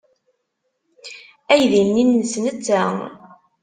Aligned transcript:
Aydi-nni 1.53 2.03
nnes 2.05 2.33
netta. 2.43 2.83